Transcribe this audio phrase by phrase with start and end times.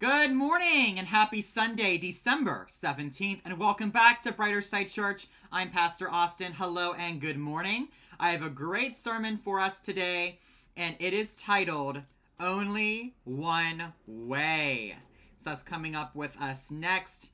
[0.00, 5.28] Good morning and happy Sunday, December 17th, and welcome back to Brighterside Church.
[5.52, 6.52] I'm Pastor Austin.
[6.52, 7.88] Hello and good morning.
[8.18, 10.40] I have a great sermon for us today,
[10.76, 12.02] and it is titled
[12.40, 14.96] Only One Way.
[15.38, 17.28] So that's coming up with us next.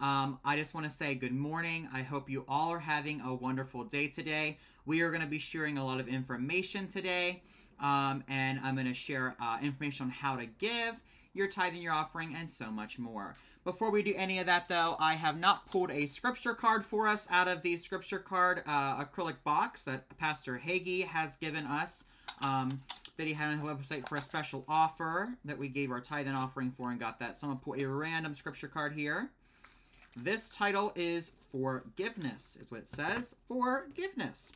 [0.00, 1.88] Um, I just want to say good morning.
[1.92, 4.56] I hope you all are having a wonderful day today.
[4.86, 7.42] We are going to be sharing a lot of information today,
[7.80, 11.02] um, and I'm going to share uh, information on how to give
[11.38, 13.36] your tithing, your offering, and so much more.
[13.64, 17.06] Before we do any of that, though, I have not pulled a scripture card for
[17.06, 22.04] us out of the scripture card uh, acrylic box that Pastor Hagee has given us.
[22.42, 22.82] Um,
[23.16, 26.28] that he had on his website for a special offer that we gave our tithe
[26.28, 27.36] and offering for and got that.
[27.36, 29.30] So I'm gonna put a random scripture card here.
[30.16, 33.34] This title is Forgiveness, is what it says.
[33.48, 34.52] Forgiveness.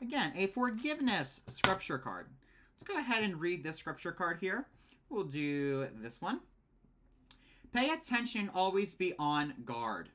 [0.00, 2.26] Again, a forgiveness scripture card.
[2.74, 4.66] Let's go ahead and read this scripture card here.
[5.08, 6.40] We'll do this one.
[7.72, 10.10] Pay attention, always be on guard.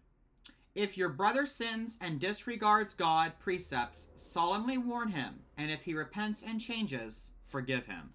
[0.76, 6.44] If your brother sins and disregards God precepts, solemnly warn him, and if he repents
[6.44, 8.12] and changes, forgive him.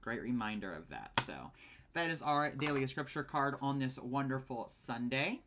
[0.00, 1.12] Great reminder of that.
[1.24, 1.52] So,
[1.92, 5.40] that is our daily scripture card on this wonderful Sunday.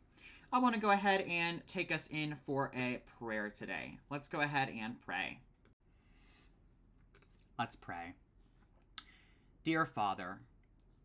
[0.52, 3.98] I want to go ahead and take us in for a prayer today.
[4.08, 5.40] Let's go ahead and pray.
[7.58, 8.14] Let's pray.
[9.64, 10.40] Dear Father,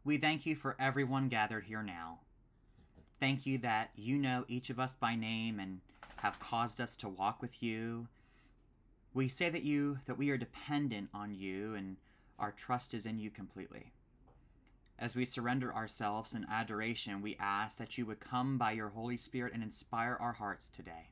[0.04, 2.20] we thank you for everyone gathered here now.
[3.18, 5.80] Thank you that you know each of us by name and
[6.18, 8.10] have caused us to walk with you.
[9.14, 11.96] We say that you that we are dependent on you and
[12.38, 13.94] our trust is in you completely.
[14.98, 19.16] As we surrender ourselves in adoration, we ask that you would come by your Holy
[19.16, 21.12] Spirit and inspire our hearts today.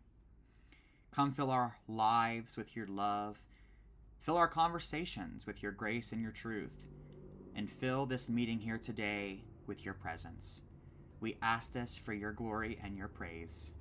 [1.11, 3.39] Come fill our lives with your love.
[4.19, 6.87] Fill our conversations with your grace and your truth.
[7.57, 10.61] And fill this meeting here today with your presence.
[11.19, 13.71] We ask this for your glory and your praise.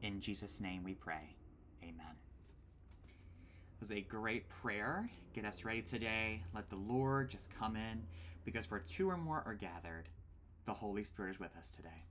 [0.00, 1.36] In Jesus' name we pray.
[1.82, 2.16] Amen.
[3.06, 5.10] It was a great prayer.
[5.34, 6.42] Get us ready today.
[6.54, 8.04] Let the Lord just come in
[8.46, 10.08] because where two or more are gathered,
[10.64, 12.07] the Holy Spirit is with us today.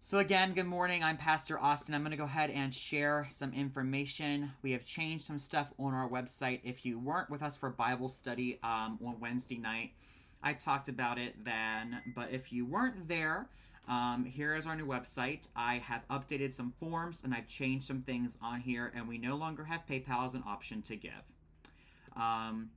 [0.00, 1.02] So, again, good morning.
[1.02, 1.92] I'm Pastor Austin.
[1.92, 4.52] I'm going to go ahead and share some information.
[4.62, 6.60] We have changed some stuff on our website.
[6.62, 9.90] If you weren't with us for Bible study um, on Wednesday night,
[10.40, 12.00] I talked about it then.
[12.14, 13.48] But if you weren't there,
[13.88, 15.48] um, here is our new website.
[15.56, 19.34] I have updated some forms and I've changed some things on here, and we no
[19.34, 21.10] longer have PayPal as an option to give.
[22.16, 22.70] Um,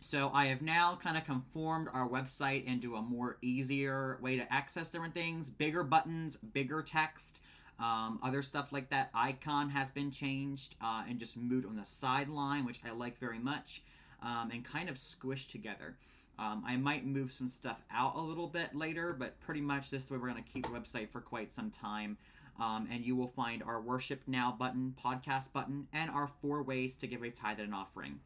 [0.00, 4.52] so I have now kind of conformed our website into a more easier way to
[4.52, 7.42] access different things, bigger buttons, bigger text,
[7.78, 9.10] um, other stuff like that.
[9.14, 13.38] Icon has been changed uh, and just moved on the sideline, which I like very
[13.38, 13.82] much,
[14.22, 15.96] um, and kind of squished together.
[16.38, 20.10] Um, I might move some stuff out a little bit later, but pretty much this
[20.10, 22.16] way we're going to keep the website for quite some time.
[22.58, 26.94] Um, and you will find our Worship Now button, podcast button, and our four ways
[26.96, 28.20] to give a tithe and an offering.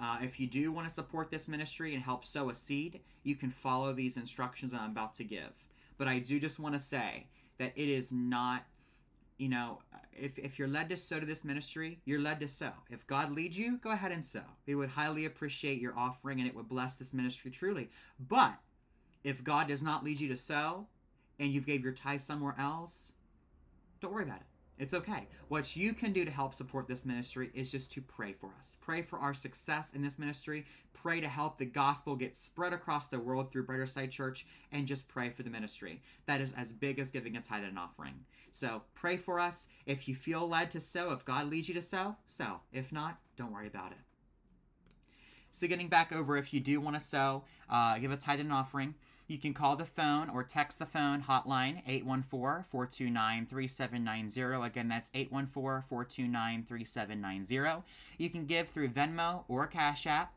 [0.00, 3.34] Uh, if you do want to support this ministry and help sow a seed, you
[3.34, 5.64] can follow these instructions I'm about to give.
[5.96, 7.26] But I do just want to say
[7.58, 8.64] that it is not,
[9.38, 9.80] you know,
[10.12, 12.72] if, if you're led to sow to this ministry, you're led to sow.
[12.90, 14.44] If God leads you, go ahead and sow.
[14.66, 17.90] We would highly appreciate your offering and it would bless this ministry truly.
[18.20, 18.54] But
[19.24, 20.86] if God does not lead you to sow
[21.40, 23.12] and you've gave your tithe somewhere else,
[24.00, 24.46] don't worry about it.
[24.78, 25.26] It's okay.
[25.48, 28.76] What you can do to help support this ministry is just to pray for us.
[28.80, 30.66] Pray for our success in this ministry.
[30.92, 35.08] Pray to help the gospel get spread across the world through Brighterside Church and just
[35.08, 36.00] pray for the ministry.
[36.26, 38.24] That is as big as giving a tithe and offering.
[38.52, 39.68] So pray for us.
[39.84, 42.60] If you feel led to sow, if God leads you to sow, sow.
[42.72, 43.98] If not, don't worry about it.
[45.50, 48.52] So getting back over, if you do want to sow, uh, give a tithe and
[48.52, 48.94] offering.
[49.28, 54.66] You can call the phone or text the phone hotline 814 429 3790.
[54.66, 57.84] Again, that's 814 429 3790.
[58.16, 60.32] You can give through Venmo or Cash App.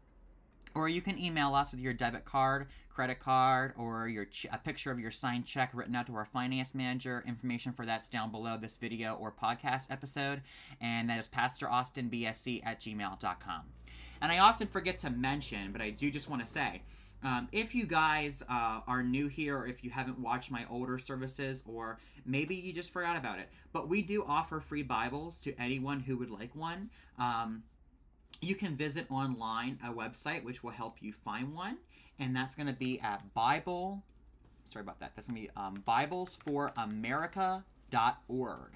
[0.74, 4.58] Or you can email us with your debit card, credit card, or your ch- a
[4.58, 7.23] picture of your signed check written out to our finance manager.
[7.28, 10.41] Information for that's down below this video or podcast episode.
[10.79, 13.61] And that is PastorAustinBSC at gmail.com.
[14.22, 16.84] And I often forget to mention, but I do just want to say,
[17.23, 20.97] um, if you guys uh, are new here, or if you haven't watched my older
[20.97, 25.53] services, or maybe you just forgot about it, but we do offer free Bibles to
[25.59, 26.90] anyone who would like one.
[27.20, 27.62] Um,
[28.41, 31.78] you can visit online a website which will help you find one,
[32.18, 34.03] and that's going to be at Bible.
[34.66, 35.12] Sorry about that.
[35.16, 38.72] That's going to be um, BiblesForAmerica.org.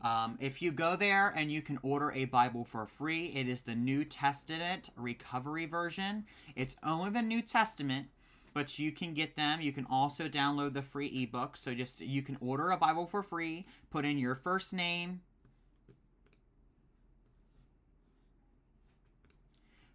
[0.00, 3.62] Um, if you go there and you can order a Bible for free, it is
[3.62, 6.24] the New Testament Recovery Version.
[6.54, 8.06] It's only the New Testament,
[8.54, 9.60] but you can get them.
[9.60, 11.56] You can also download the free ebook.
[11.56, 15.22] So just you can order a Bible for free, put in your first name,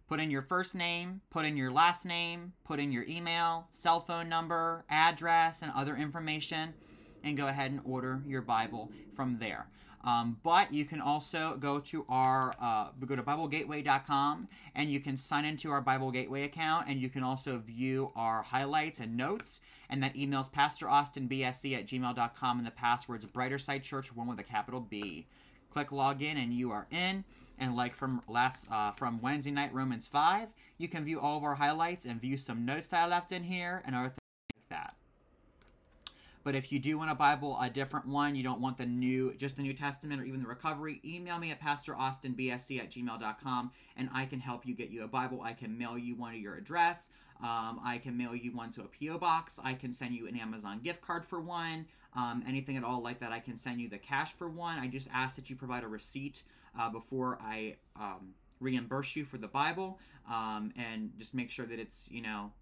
[0.06, 4.00] put in your first name, put in your last name, put in your email, cell
[4.00, 6.74] phone number, address, and other information,
[7.22, 9.66] and go ahead and order your Bible from there.
[10.04, 15.16] Um, but you can also go to our uh, go to BibleGateway.com and you can
[15.16, 19.60] sign into our Bible Gateway account and you can also view our highlights and notes.
[19.88, 24.80] And that emails PastorAustinBSC at gmail.com and the password's Brighterside Church, one with a capital
[24.80, 25.26] B.
[25.70, 27.24] Click login and you are in.
[27.58, 31.44] And like from last uh, from Wednesday night Romans 5, you can view all of
[31.44, 34.23] our highlights and view some notes that I left in here and that.
[36.44, 39.34] But if you do want a Bible, a different one, you don't want the new,
[39.34, 44.10] just the New Testament or even the recovery, email me at PastorAustinBSC at gmail.com and
[44.14, 45.40] I can help you get you a Bible.
[45.42, 47.08] I can mail you one to your address.
[47.42, 49.18] Um, I can mail you one to a P.O.
[49.18, 49.58] box.
[49.64, 51.86] I can send you an Amazon gift card for one.
[52.14, 54.78] Um, anything at all like that, I can send you the cash for one.
[54.78, 56.42] I just ask that you provide a receipt
[56.78, 59.98] uh, before I um, reimburse you for the Bible
[60.30, 62.52] um, and just make sure that it's, you know,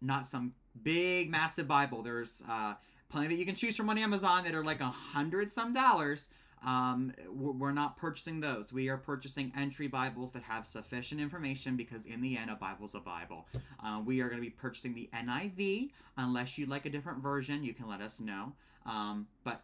[0.00, 2.02] not some big massive bible.
[2.02, 2.74] There's uh,
[3.08, 6.28] plenty that you can choose from on amazon that are like a hundred some dollars.
[6.66, 8.72] Um, we're not purchasing those.
[8.72, 12.94] We are purchasing entry bibles that have sufficient information because in the end a bible's
[12.94, 13.46] a bible.
[13.84, 17.62] Uh, we are going to be purchasing the niv unless you'd like a different version
[17.62, 18.54] you can let us know.
[18.86, 19.62] Um, but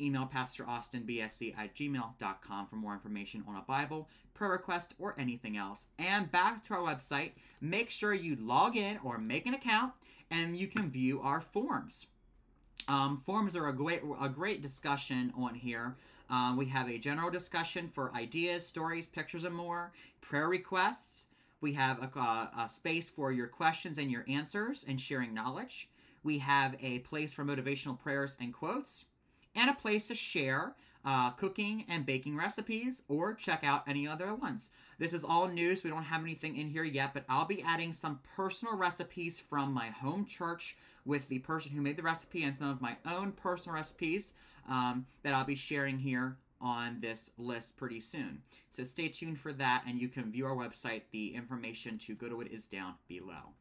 [0.00, 5.86] email pastoraustinbsc at gmail.com for more information on a bible prayer request or anything else.
[5.98, 7.32] And back to our website.
[7.60, 9.92] Make sure you log in or make an account
[10.32, 12.06] and you can view our forms.
[12.88, 15.94] Um, forms are a great a great discussion on here.
[16.30, 19.92] Um, we have a general discussion for ideas, stories, pictures, and more.
[20.22, 21.26] Prayer requests.
[21.60, 25.88] We have a, a, space for your questions and your answers and sharing knowledge.
[26.24, 29.04] We have a place for motivational prayers and quotes,
[29.54, 34.34] and a place to share uh, cooking and baking recipes or check out any other
[34.34, 34.70] ones.
[34.98, 37.62] This is all new, so we don't have anything in here yet, but I'll be
[37.62, 42.44] adding some personal recipes from my home church with the person who made the recipe
[42.44, 44.34] and some of my own personal recipes
[44.68, 48.40] um, that I'll be sharing here on this list pretty soon.
[48.70, 51.02] So stay tuned for that, and you can view our website.
[51.10, 53.54] The information to go to it is down below.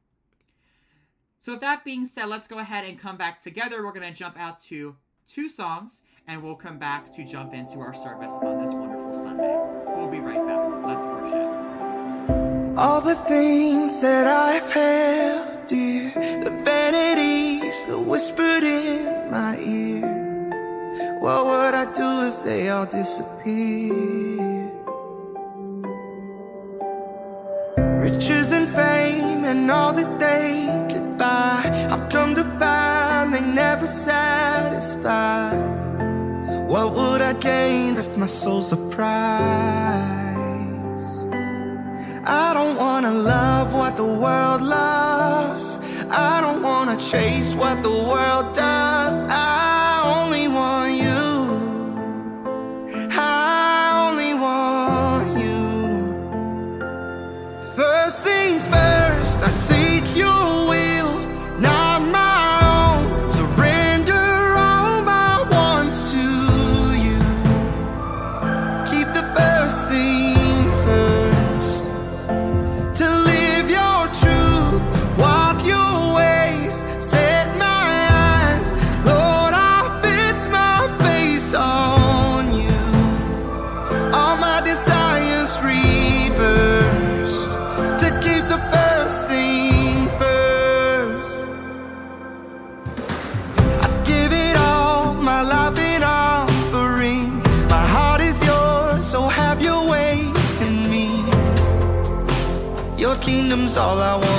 [1.37, 3.83] So, with that being said, let's go ahead and come back together.
[3.83, 4.95] We're going to jump out to
[5.27, 9.55] two songs, and we'll come back to jump into our service on this wonderful Sunday.
[9.95, 10.61] We'll be right back.
[10.85, 12.77] Let's worship.
[12.77, 16.11] All the things that I've held dear,
[16.43, 20.21] the vanities that whispered in my ear.
[21.19, 24.71] What would I do if they all disappeared?
[28.01, 31.61] Riches and fame and all that they could buy.
[31.89, 35.70] I've come to find they never satisfy.
[36.71, 39.11] What would I gain if my soul's a prize?
[42.23, 45.79] I don't wanna love what the world loves.
[46.09, 48.40] I don't wanna chase what the world
[103.77, 104.30] all I wanna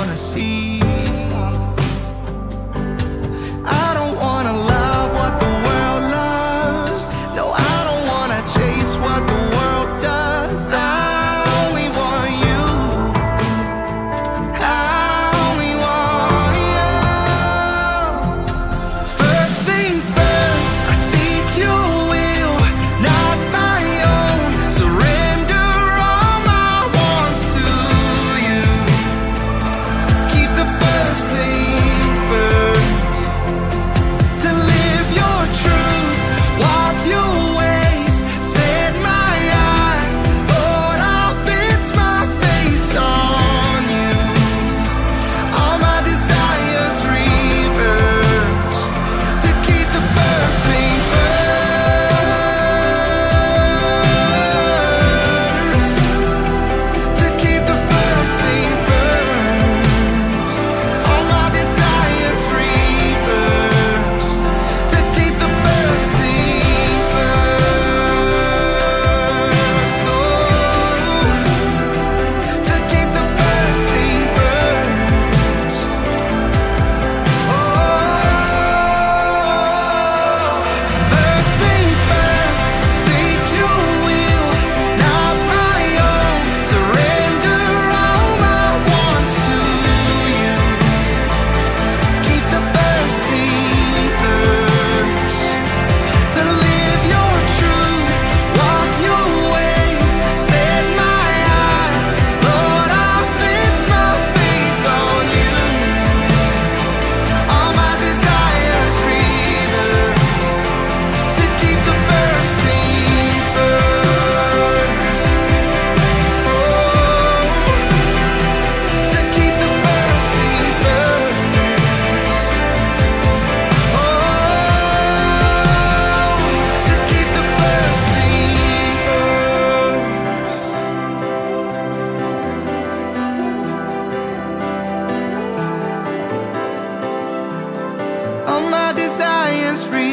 [139.91, 140.12] just.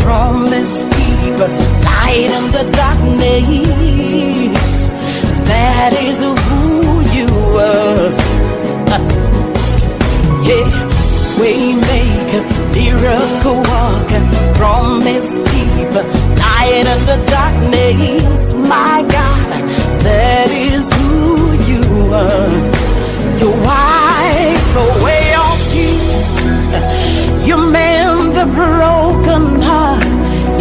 [0.00, 1.48] Promise keeper,
[1.88, 4.88] light in the darkness.
[5.48, 8.10] That is who you are.
[10.48, 10.68] Yeah,
[11.40, 12.42] we make a
[12.74, 14.22] miracle walker,
[14.54, 16.04] promise keeper,
[16.42, 18.40] light in the darkness.
[18.54, 19.27] My God,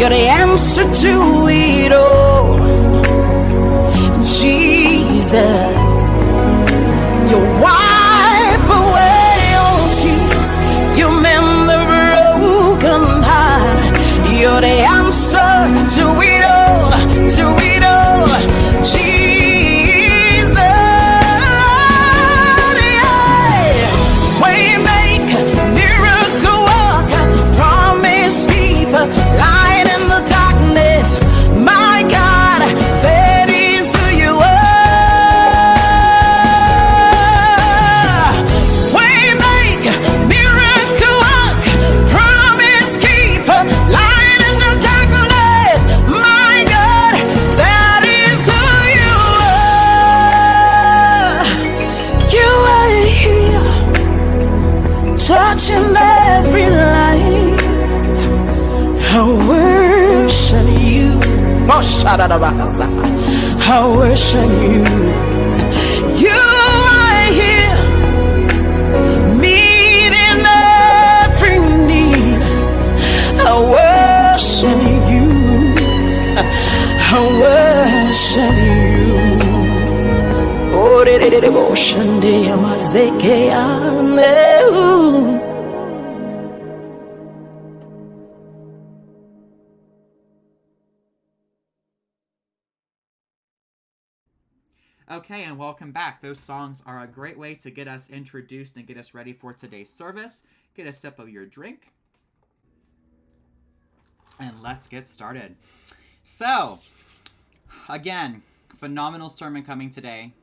[0.08, 2.17] You're the answer to it all.
[62.20, 64.84] I worship you.
[66.18, 66.42] You
[66.98, 67.78] are here,
[69.38, 70.42] meeting
[71.22, 72.42] every need.
[73.40, 74.82] I worship
[75.14, 75.28] you.
[77.00, 78.88] I worship you.
[80.74, 81.00] Oh,
[95.18, 96.22] Okay, and welcome back.
[96.22, 99.52] Those songs are a great way to get us introduced and get us ready for
[99.52, 100.44] today's service.
[100.76, 101.92] Get a sip of your drink.
[104.40, 105.56] And let's get started.
[106.24, 106.78] So,
[107.90, 108.44] again,
[108.76, 110.34] phenomenal sermon coming today,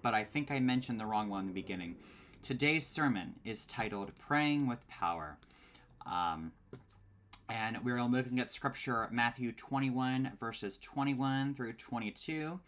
[0.00, 1.96] but I think I mentioned the wrong one in the beginning.
[2.40, 5.38] Today's sermon is titled Praying with Power.
[6.06, 6.52] Um,
[7.48, 12.60] And we're looking at scripture Matthew 21, verses 21 through 22.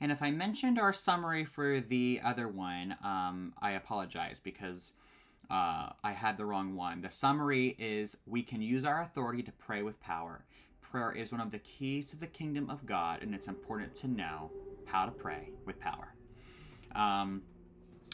[0.00, 4.92] And if I mentioned our summary for the other one, um, I apologize because
[5.50, 7.00] uh, I had the wrong one.
[7.00, 10.44] The summary is we can use our authority to pray with power.
[10.80, 14.08] Prayer is one of the keys to the kingdom of God, and it's important to
[14.08, 14.50] know
[14.86, 16.14] how to pray with power.
[16.94, 17.42] Um,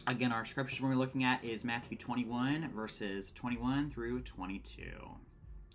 [0.07, 4.83] again, our scripture we're looking at is Matthew 21, verses 21 through 22.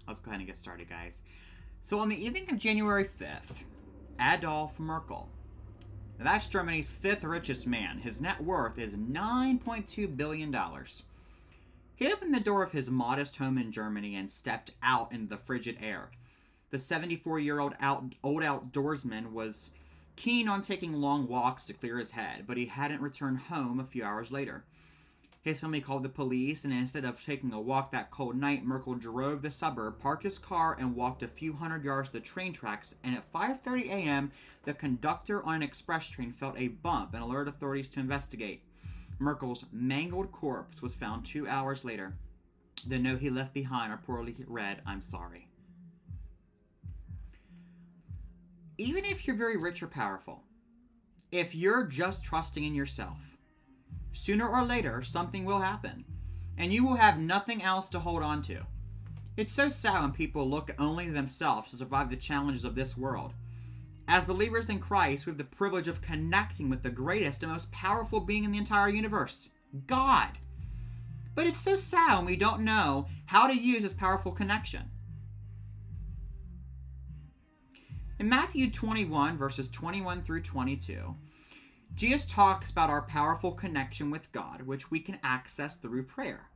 [0.07, 1.21] Let's go ahead and get started, guys.
[1.81, 3.63] So, on the evening of January 5th,
[4.19, 5.27] Adolf Merckle,
[6.19, 7.99] that's Germany's fifth richest man.
[7.99, 10.55] His net worth is $9.2 billion.
[11.95, 15.37] He opened the door of his modest home in Germany and stepped out into the
[15.37, 16.11] frigid air.
[16.71, 19.71] The 74 year old out, old outdoorsman was
[20.15, 23.85] keen on taking long walks to clear his head, but he hadn't returned home a
[23.85, 24.63] few hours later.
[25.45, 28.99] His family called the police, and instead of taking a walk that cold night, Merckle
[28.99, 32.51] drove the suburb, parked his car, and walked a few hundred yards to the train
[32.51, 32.95] tracks.
[33.03, 34.31] And at 5:30 a.m.,
[34.63, 38.63] the conductor on an express train felt a bump and alerted authorities to investigate.
[39.19, 42.17] Merckle's mangled corpse was found two hours later.
[42.87, 45.47] The note he left behind are poorly read, "I'm sorry."
[48.79, 50.43] Even if you're very rich or powerful,
[51.31, 53.34] if you're just trusting in yourself
[54.15, 56.05] Sooner or later, something will happen,
[56.57, 58.61] and you will have nothing else to hold on to.
[59.35, 62.95] It's so sad when people look only to themselves to survive the challenges of this
[62.95, 63.33] world.
[64.07, 67.69] As believers in Christ, we have the privilege of connecting with the greatest and most
[67.73, 69.49] powerful being in the entire universe
[69.85, 70.29] God.
[71.35, 74.91] But it's so sad when we don't know how to use this powerful connection.
[78.17, 81.15] In Matthew 21, verses 21 through 22,
[81.95, 86.49] Jesus talks about our powerful connection with God, which we can access through prayer.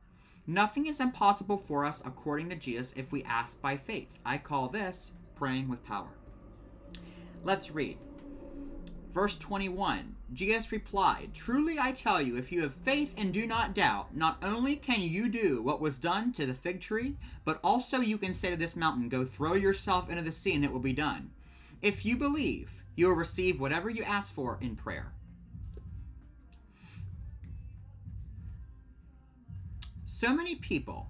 [0.46, 4.18] Nothing is impossible for us, according to Jesus, if we ask by faith.
[4.22, 6.10] I call this praying with power.
[7.42, 7.96] Let's read.
[9.14, 13.74] Verse 21 Jesus replied, Truly I tell you, if you have faith and do not
[13.74, 18.00] doubt, not only can you do what was done to the fig tree, but also
[18.00, 20.80] you can say to this mountain, Go throw yourself into the sea, and it will
[20.80, 21.30] be done.
[21.80, 25.14] If you believe, you will receive whatever you ask for in prayer.
[30.20, 31.08] So many people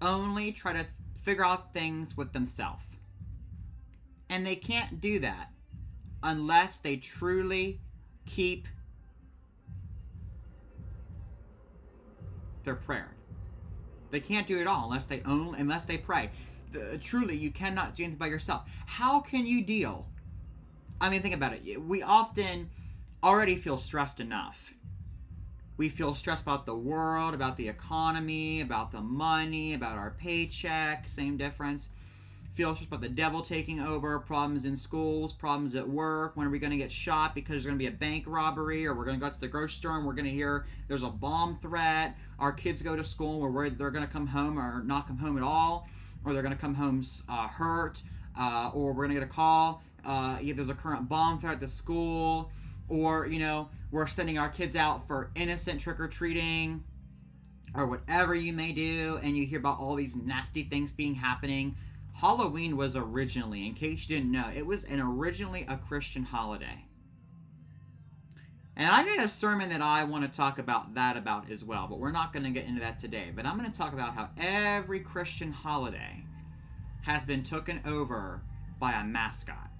[0.00, 0.86] only try to
[1.22, 2.86] figure out things with themselves.
[4.30, 5.50] And they can't do that
[6.22, 7.82] unless they truly
[8.24, 8.66] keep
[12.64, 13.14] their prayer.
[14.10, 16.30] They can't do it all unless they only unless they pray.
[16.72, 18.62] The, truly, you cannot do anything by yourself.
[18.86, 20.08] How can you deal?
[20.98, 21.82] I mean, think about it.
[21.82, 22.70] We often
[23.22, 24.72] already feel stressed enough
[25.76, 31.08] we feel stressed about the world, about the economy, about the money, about our paycheck,
[31.08, 31.88] same difference.
[32.54, 36.34] Feel stressed about the devil taking over, problems in schools, problems at work.
[36.34, 38.86] When are we going to get shot because there's going to be a bank robbery,
[38.86, 41.02] or we're going to go to the grocery store and we're going to hear there's
[41.02, 42.16] a bomb threat.
[42.38, 45.06] Our kids go to school and we're worried they're going to come home or not
[45.06, 45.86] come home at all,
[46.24, 48.02] or they're going to come home uh, hurt,
[48.38, 49.82] uh, or we're going to get a call.
[50.02, 52.50] Uh, either there's a current bomb threat at the school
[52.88, 56.82] or you know we're sending our kids out for innocent trick-or-treating
[57.74, 61.76] or whatever you may do and you hear about all these nasty things being happening.
[62.14, 66.84] Halloween was originally in case you didn't know it was an originally a christian holiday.
[68.78, 71.86] And i got a sermon that i want to talk about that about as well
[71.88, 73.32] but we're not going to get into that today.
[73.34, 76.24] But i'm going to talk about how every christian holiday
[77.02, 78.40] has been taken over
[78.80, 79.70] by a mascot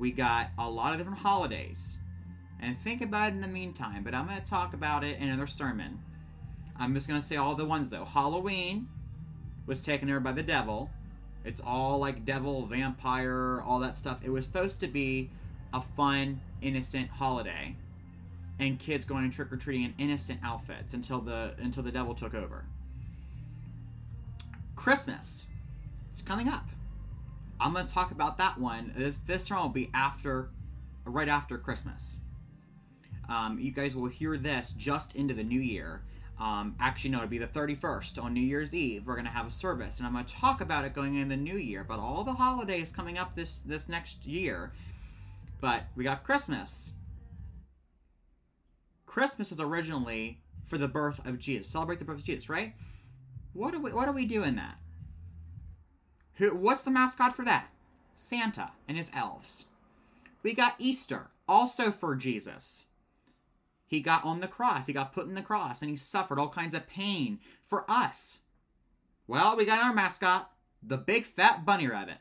[0.00, 2.00] we got a lot of different holidays.
[2.60, 5.28] And think about it in the meantime, but I'm going to talk about it in
[5.28, 6.00] another sermon.
[6.76, 8.06] I'm just going to say all the ones though.
[8.06, 8.88] Halloween
[9.66, 10.90] was taken over by the devil.
[11.44, 14.20] It's all like devil, vampire, all that stuff.
[14.24, 15.30] It was supposed to be
[15.72, 17.76] a fun, innocent holiday.
[18.58, 22.34] And kids going trick or treating in innocent outfits until the until the devil took
[22.34, 22.64] over.
[24.76, 25.46] Christmas.
[26.10, 26.66] It's coming up.
[27.60, 28.92] I'm going to talk about that one.
[28.96, 30.50] This this one will be after,
[31.04, 32.20] right after Christmas.
[33.28, 36.02] Um, you guys will hear this just into the new year.
[36.40, 39.06] Um, actually, no, it'll be the 31st on New Year's Eve.
[39.06, 41.28] We're going to have a service, and I'm going to talk about it going in
[41.28, 41.84] the new year.
[41.84, 44.72] But all the holidays coming up this this next year.
[45.60, 46.92] But we got Christmas.
[49.04, 51.68] Christmas is originally for the birth of Jesus.
[51.68, 52.72] Celebrate the birth of Jesus, right?
[53.52, 54.78] What do we what do we do in that?
[56.48, 57.68] What's the mascot for that?
[58.14, 59.66] Santa and his elves.
[60.42, 62.86] We got Easter, also for Jesus.
[63.86, 66.48] He got on the cross, he got put in the cross, and he suffered all
[66.48, 68.40] kinds of pain for us.
[69.26, 70.50] Well, we got our mascot,
[70.82, 72.18] the big fat bunny rabbit.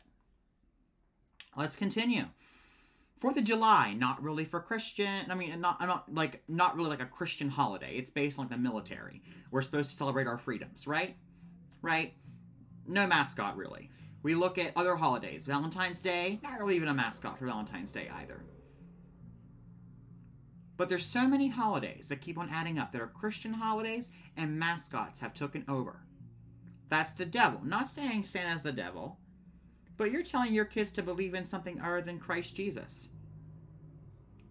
[1.55, 2.25] Let's continue.
[3.19, 5.29] Fourth of July, not really for Christian.
[5.29, 7.95] I mean, not not like not really like a Christian holiday.
[7.97, 9.21] It's based on like the military.
[9.51, 11.17] We're supposed to celebrate our freedoms, right?
[11.81, 12.13] Right?
[12.87, 13.89] No mascot really.
[14.21, 15.45] We look at other holidays.
[15.45, 18.41] Valentine's Day, not really even a mascot for Valentine's Day either.
[20.75, 24.59] But there's so many holidays that keep on adding up that are Christian holidays and
[24.59, 26.01] mascots have taken over.
[26.89, 27.61] That's the devil.
[27.63, 29.19] Not saying Santa's the devil,
[29.97, 33.09] but you're telling your kids to believe in something other than Christ Jesus.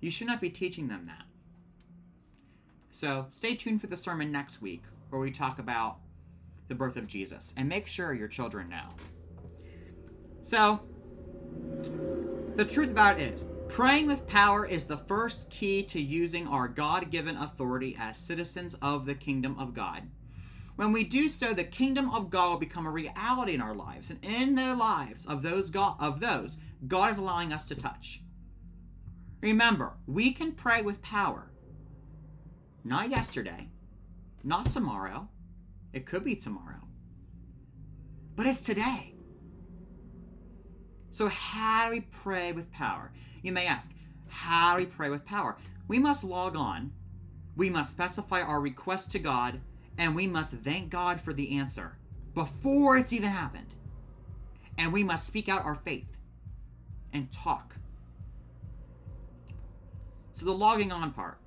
[0.00, 1.24] You should not be teaching them that.
[2.90, 5.98] So stay tuned for the sermon next week where we talk about
[6.68, 8.94] the birth of Jesus and make sure your children know.
[10.42, 10.80] So,
[12.56, 16.68] the truth about it is, praying with power is the first key to using our
[16.68, 20.02] God given authority as citizens of the kingdom of God.
[20.76, 24.10] When we do so, the kingdom of God will become a reality in our lives
[24.10, 28.22] and in the lives of those God, of those God is allowing us to touch.
[29.40, 31.50] Remember, we can pray with power.
[32.84, 33.68] Not yesterday,
[34.44, 35.28] not tomorrow.
[35.92, 36.86] It could be tomorrow.
[38.36, 39.14] But it's today.
[41.18, 43.10] So, how do we pray with power?
[43.42, 43.92] You may ask,
[44.28, 45.56] how do we pray with power?
[45.88, 46.92] We must log on,
[47.56, 49.60] we must specify our request to God,
[49.98, 51.98] and we must thank God for the answer
[52.34, 53.74] before it's even happened.
[54.78, 56.06] And we must speak out our faith
[57.12, 57.74] and talk.
[60.34, 61.38] So, the logging on part.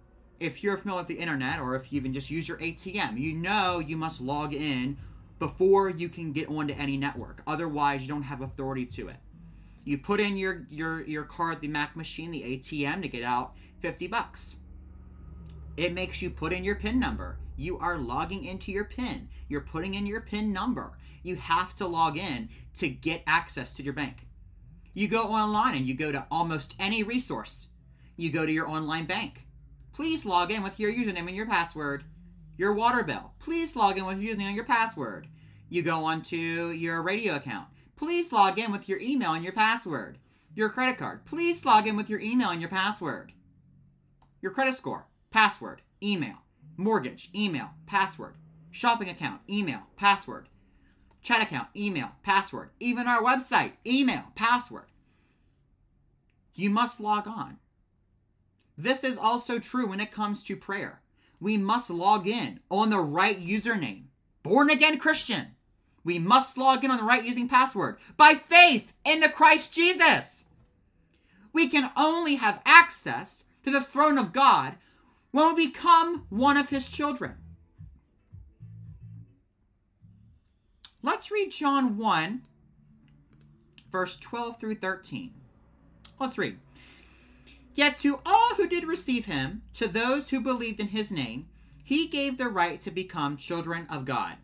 [0.41, 3.31] If you're familiar with the internet or if you even just use your ATM, you
[3.31, 4.97] know you must log in
[5.39, 7.41] before you can get onto any network.
[7.47, 9.15] Otherwise, you don't have authority to it.
[9.83, 13.55] You put in your your your card, the Mac machine, the ATM to get out
[13.79, 14.57] 50 bucks.
[15.77, 17.39] It makes you put in your PIN number.
[17.55, 19.29] You are logging into your PIN.
[19.47, 20.97] You're putting in your PIN number.
[21.23, 24.27] You have to log in to get access to your bank.
[24.93, 27.67] You go online and you go to almost any resource.
[28.17, 29.45] You go to your online bank.
[29.93, 32.03] Please log in with your username and your password.
[32.57, 33.33] Your water bill.
[33.39, 35.27] Please log in with your username and your password.
[35.69, 37.67] You go onto your radio account.
[38.01, 40.17] Please log in with your email and your password.
[40.55, 41.23] Your credit card.
[41.23, 43.31] Please log in with your email and your password.
[44.41, 46.37] Your credit score, password, email.
[46.77, 48.37] Mortgage, email, password.
[48.71, 50.49] Shopping account, email, password.
[51.21, 52.71] Chat account, email, password.
[52.79, 54.87] Even our website, email, password.
[56.55, 57.59] You must log on.
[58.75, 61.03] This is also true when it comes to prayer.
[61.39, 64.05] We must log in on the right username.
[64.41, 65.49] Born again Christian.
[66.03, 70.45] We must log in on the right using password by faith in the Christ Jesus.
[71.53, 74.75] We can only have access to the throne of God
[75.31, 77.35] when we become one of his children.
[81.03, 82.41] Let's read John 1,
[83.91, 85.33] verse 12 through 13.
[86.19, 86.59] Let's read.
[87.73, 91.47] Yet to all who did receive him, to those who believed in his name,
[91.83, 94.35] he gave the right to become children of God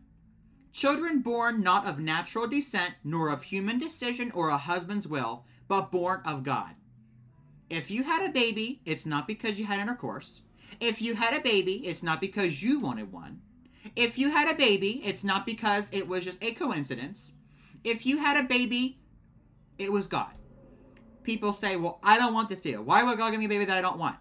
[0.78, 5.92] Children born not of natural descent, nor of human decision or a husband's will, but
[5.92, 6.76] born of God.
[7.68, 10.44] If you had a baby, it's not because you had intercourse.
[10.80, 13.42] If you had a baby, it's not because you wanted one.
[13.96, 17.34] If you had a baby, it's not because it was just a coincidence.
[17.84, 19.00] If you had a baby,
[19.80, 20.34] it was God.
[21.24, 22.78] People say, Well, I don't want this baby.
[22.78, 24.18] Why would God give me a baby that I don't want?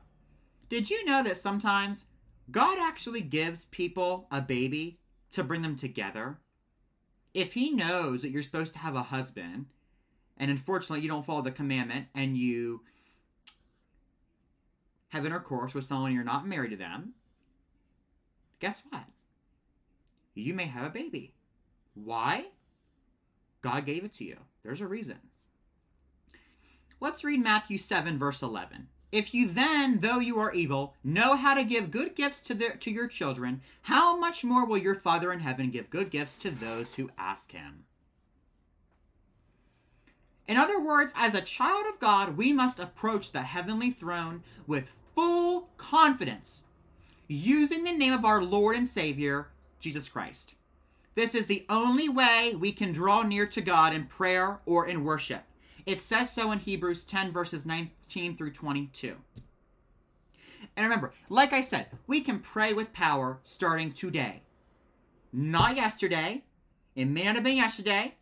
[0.70, 2.06] Did you know that sometimes
[2.50, 5.00] God actually gives people a baby
[5.32, 6.38] to bring them together?
[7.36, 9.66] If he knows that you're supposed to have a husband,
[10.38, 12.80] and unfortunately you don't follow the commandment and you
[15.10, 17.12] have intercourse with someone you're not married to them,
[18.58, 19.04] guess what?
[20.32, 21.34] You may have a baby.
[21.92, 22.46] Why?
[23.60, 24.38] God gave it to you.
[24.62, 25.18] There's a reason.
[27.00, 28.88] Let's read Matthew 7, verse 11.
[29.16, 32.90] If you then, though you are evil, know how to give good gifts to, to
[32.90, 36.96] your children, how much more will your Father in heaven give good gifts to those
[36.96, 37.84] who ask him?
[40.46, 44.92] In other words, as a child of God, we must approach the heavenly throne with
[45.14, 46.64] full confidence,
[47.26, 49.48] using the name of our Lord and Savior,
[49.80, 50.56] Jesus Christ.
[51.14, 55.04] This is the only way we can draw near to God in prayer or in
[55.04, 55.45] worship.
[55.86, 59.14] It says so in Hebrews 10, verses 19 through 22.
[60.76, 64.42] And remember, like I said, we can pray with power starting today.
[65.32, 66.42] Not yesterday.
[66.96, 68.14] It may not have been yesterday,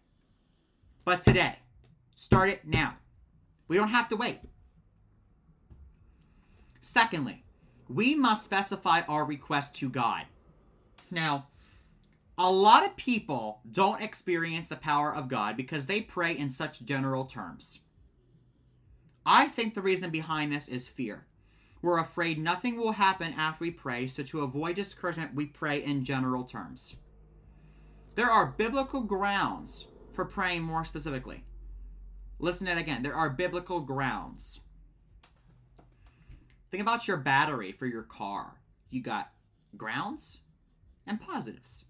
[1.04, 1.56] but today.
[2.14, 2.96] Start it now.
[3.66, 4.40] We don't have to wait.
[6.80, 7.44] Secondly,
[7.88, 10.24] we must specify our request to God.
[11.10, 11.46] Now,
[12.36, 16.84] A lot of people don't experience the power of God because they pray in such
[16.84, 17.78] general terms.
[19.24, 21.26] I think the reason behind this is fear.
[21.80, 26.04] We're afraid nothing will happen after we pray, so to avoid discouragement, we pray in
[26.04, 26.96] general terms.
[28.16, 31.44] There are biblical grounds for praying more specifically.
[32.38, 33.02] Listen to that again.
[33.02, 34.60] There are biblical grounds.
[36.70, 38.60] Think about your battery for your car.
[38.90, 39.30] You got
[39.76, 40.40] grounds
[41.06, 41.84] and positives,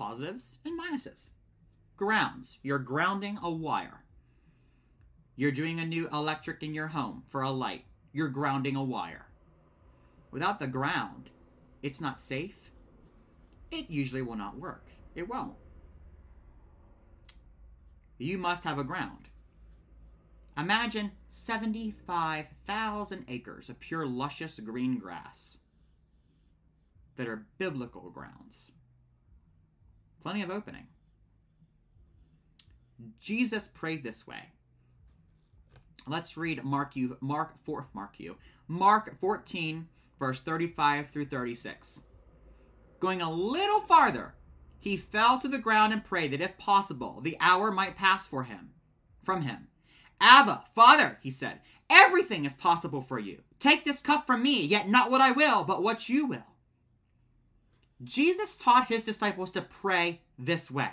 [0.00, 1.28] positives and minuses.
[1.98, 4.04] Grounds, you're grounding a wire.
[5.36, 7.84] You're doing a new electric in your home for a light.
[8.10, 9.26] You're grounding a wire.
[10.30, 11.28] Without the ground,
[11.82, 12.70] it's not safe.
[13.70, 14.86] It usually will not work.
[15.14, 15.56] It won't.
[18.16, 19.28] You must have a ground.
[20.56, 25.58] Imagine 75,000 acres of pure, luscious green grass
[27.16, 28.72] that are biblical grounds.
[30.22, 30.86] Plenty of opening.
[33.20, 34.50] Jesus prayed this way.
[36.06, 38.36] Let's read Mark you Mark 4 Mark you.
[38.68, 42.02] Mark 14 verse 35 through 36.
[43.00, 44.34] Going a little farther,
[44.78, 48.44] he fell to the ground and prayed that if possible, the hour might pass for
[48.44, 48.70] him
[49.22, 49.68] from him.
[50.20, 53.42] Abba, Father, he said, everything is possible for you.
[53.58, 56.49] Take this cup from me, yet not what I will, but what you will.
[58.02, 60.90] Jesus taught his disciples to pray this way.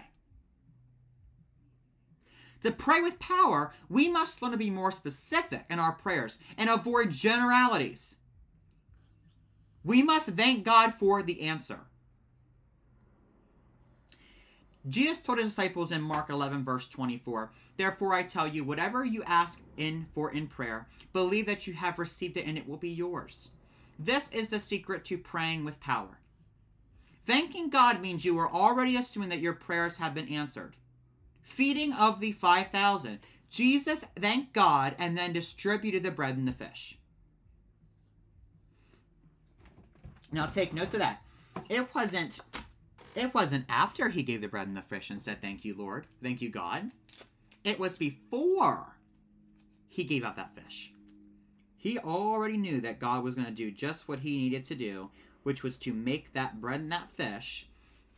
[2.63, 6.69] To pray with power, we must learn to be more specific in our prayers and
[6.69, 8.17] avoid generalities.
[9.83, 11.79] We must thank God for the answer.
[14.89, 19.21] Jesus told his disciples in Mark 11, verse 24, Therefore I tell you, whatever you
[19.23, 22.89] ask in for in prayer, believe that you have received it and it will be
[22.89, 23.49] yours.
[23.99, 26.19] This is the secret to praying with power.
[27.27, 30.77] Thanking God means you are already assuming that your prayers have been answered.
[31.43, 33.19] Feeding of the 5,000.
[33.49, 36.97] Jesus thanked God and then distributed the bread and the fish.
[40.31, 41.21] Now take note of that.
[41.67, 42.39] It wasn't
[43.13, 46.07] it wasn't after he gave the bread and the fish and said, Thank you, Lord.
[46.23, 46.91] Thank you, God.
[47.65, 48.95] It was before
[49.89, 50.93] he gave out that fish.
[51.75, 55.09] He already knew that God was going to do just what he needed to do,
[55.47, 57.69] which was to make that bread and that fish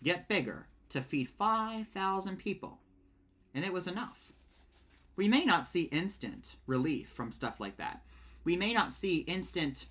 [0.01, 2.79] get bigger to feed 5,000 people.
[3.53, 4.33] And it was enough.
[5.15, 8.01] We may not see instant relief from stuff like that.
[8.43, 9.85] We may not see instant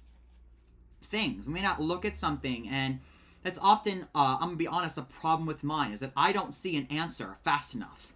[1.00, 1.46] things.
[1.46, 2.98] We may not look at something and
[3.44, 6.56] that's often, uh, I'm gonna be honest, a problem with mine is that I don't
[6.56, 8.14] see an answer fast enough.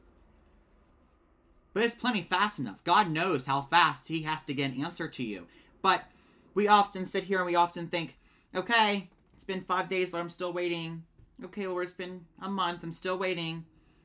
[1.72, 2.82] But it's plenty fast enough.
[2.82, 5.46] God knows how fast He has to get an answer to you.
[5.80, 6.06] But
[6.54, 8.16] we often sit here and we often think,
[8.54, 11.04] okay, it's been five days, Lord, I'm still waiting.
[11.44, 13.64] Okay, Lord, it's been a month, I'm still waiting.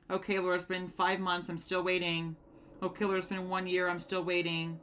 [0.10, 2.36] Okay, Lord, it's been five months, I'm still waiting.
[2.82, 4.80] Okay, Lord, it's been one year, I'm still waiting.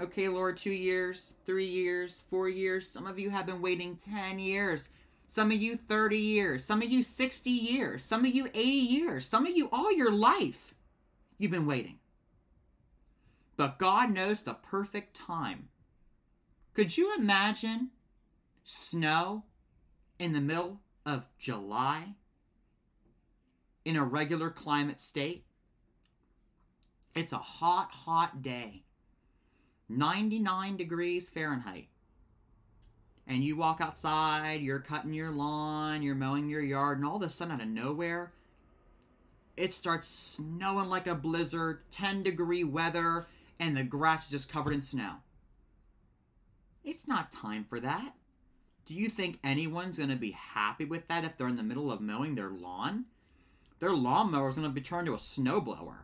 [0.00, 2.88] Okay, Lord, two years, three years, four years.
[2.88, 4.88] Some of you have been waiting 10 years.
[5.26, 9.26] Some of you 30 years, some of you 60 years, some of you 80 years,
[9.26, 10.74] some of you all your life.
[11.38, 11.98] You've been waiting.
[13.56, 15.68] But God knows the perfect time.
[16.72, 17.90] Could you imagine
[18.70, 19.44] snow
[20.18, 22.14] in the middle of July
[23.84, 25.44] in a regular climate state?
[27.14, 28.84] It's a hot, hot day.
[29.88, 31.88] 99 degrees Fahrenheit
[33.30, 37.22] and you walk outside, you're cutting your lawn, you're mowing your yard, and all of
[37.22, 38.32] a sudden, out of nowhere,
[39.56, 43.26] it starts snowing like a blizzard, 10 degree weather,
[43.60, 45.16] and the grass is just covered in snow.
[46.82, 48.14] It's not time for that.
[48.90, 51.92] Do you think anyone's going to be happy with that if they're in the middle
[51.92, 53.04] of mowing their lawn?
[53.78, 55.98] Their lawnmower is going to be turned to a snowblower.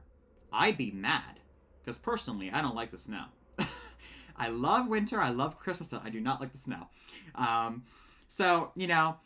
[0.52, 1.40] I'd be mad.
[1.82, 3.24] Because personally, I don't like the snow.
[4.36, 5.20] I love winter.
[5.20, 5.92] I love Christmas.
[5.92, 6.86] I do not like the snow.
[7.34, 7.82] Um,
[8.28, 9.16] so, you know,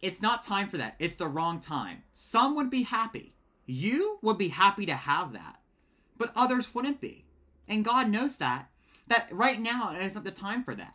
[0.00, 0.96] it's not time for that.
[0.98, 2.04] It's the wrong time.
[2.14, 3.34] Some would be happy.
[3.66, 5.60] You would be happy to have that,
[6.16, 7.26] but others wouldn't be.
[7.68, 8.70] And God knows that,
[9.08, 10.94] that right now isn't the time for that.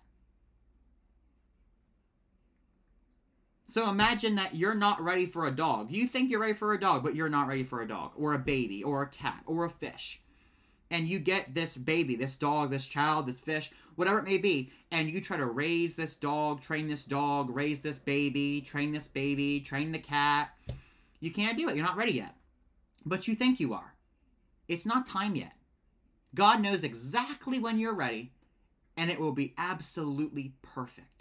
[3.67, 5.91] So imagine that you're not ready for a dog.
[5.91, 8.34] You think you're ready for a dog, but you're not ready for a dog, or
[8.34, 10.21] a baby, or a cat, or a fish
[10.91, 14.71] and you get this baby, this dog, this child, this fish, whatever it may be,
[14.91, 19.08] and you try to raise this dog, train this dog, raise this baby, train this
[19.08, 20.51] baby, train the cat,
[21.19, 21.75] you can't do it.
[21.75, 22.36] You're not ready yet.
[23.06, 23.95] But you think you are.
[24.67, 25.54] It's not time yet.
[26.34, 28.32] God knows exactly when you're ready,
[28.97, 31.14] and it will be absolutely perfect.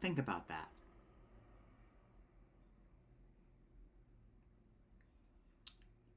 [0.00, 0.68] Think about that.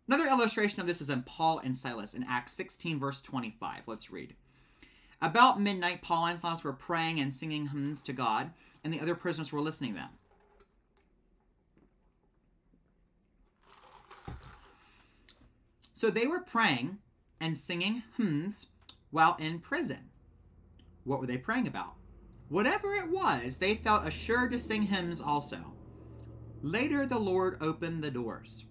[0.08, 3.84] Another illustration of this is in Paul and Silas in Acts 16, verse 25.
[3.88, 4.36] Let's read.
[5.22, 8.52] About midnight, Paul and Silas were praying and singing hymns to God,
[8.84, 10.10] and the other prisoners were listening to them.
[15.96, 16.98] So they were praying
[17.40, 18.68] and singing hymns
[19.12, 20.10] while in prison.
[21.06, 21.94] What were they praying about?
[22.54, 25.58] Whatever it was, they felt assured to sing hymns also.
[26.62, 28.66] Later, the Lord opened the doors.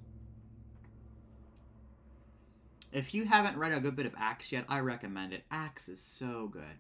[2.93, 5.43] If you haven't read a good bit of Acts yet, I recommend it.
[5.51, 6.79] Acts is so good.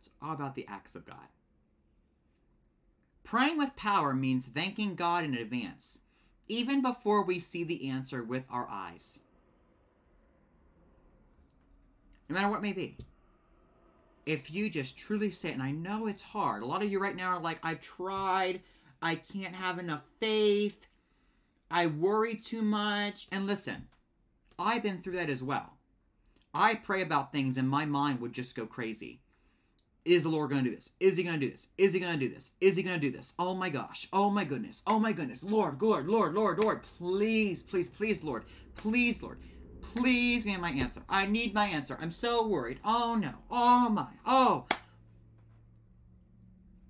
[0.00, 1.28] It's all about the acts of God.
[3.22, 6.00] Praying with power means thanking God in advance,
[6.48, 9.20] even before we see the answer with our eyes.
[12.28, 12.96] No matter what it may be
[14.26, 16.62] if you just truly say it, and I know it's hard.
[16.62, 18.60] A lot of you right now are like, I've tried,
[19.00, 20.86] I can't have enough faith,
[21.70, 23.26] I worry too much.
[23.32, 23.88] And listen,
[24.58, 25.78] I've been through that as well.
[26.52, 29.20] I pray about things and my mind would just go crazy.
[30.04, 30.92] Is the Lord going to do this?
[31.00, 31.68] Is he going to do this?
[31.78, 32.52] Is he going to do this?
[32.60, 33.34] Is he going to do this?
[33.38, 34.06] Oh my gosh.
[34.12, 34.82] Oh my goodness.
[34.86, 35.42] Oh my goodness.
[35.42, 36.82] Lord, Lord, Lord, Lord, Lord.
[36.82, 38.44] Please, please, please, Lord.
[38.74, 39.38] Please, Lord.
[39.82, 41.02] Please me my answer.
[41.08, 41.98] I need my answer.
[42.00, 42.78] I'm so worried.
[42.84, 43.34] Oh no.
[43.50, 44.06] Oh my.
[44.24, 44.66] Oh.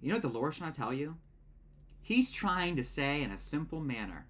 [0.00, 1.16] You know what the Lord's trying to tell you?
[2.00, 4.26] He's trying to say in a simple manner,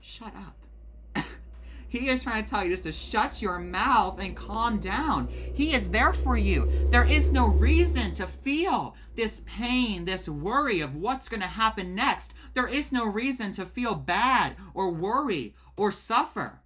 [0.00, 1.24] shut up.
[1.88, 5.28] he is trying to tell you just to shut your mouth and calm down.
[5.54, 6.88] He is there for you.
[6.90, 11.94] There is no reason to feel this pain, this worry of what's going to happen
[11.94, 12.34] next.
[12.54, 16.61] There is no reason to feel bad or worry or suffer.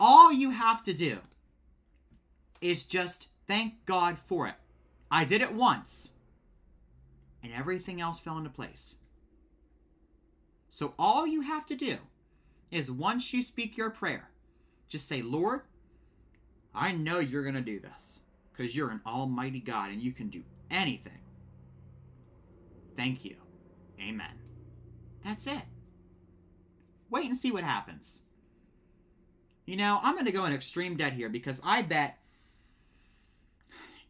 [0.00, 1.18] All you have to do
[2.60, 4.54] is just thank God for it.
[5.10, 6.10] I did it once,
[7.42, 8.96] and everything else fell into place.
[10.68, 11.96] So all you have to do
[12.70, 14.28] is once you speak your prayer,
[14.88, 15.62] just say, Lord,
[16.74, 18.20] I know you're going to do this
[18.52, 21.20] because you're an almighty God and you can do anything.
[22.96, 23.36] Thank you.
[24.00, 24.38] Amen.
[25.24, 25.62] That's it.
[27.10, 28.20] Wait and see what happens.
[29.68, 32.16] You know, I'm going to go in extreme debt here because I bet